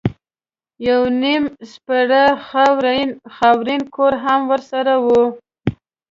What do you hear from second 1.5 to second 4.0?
سپېره خاورین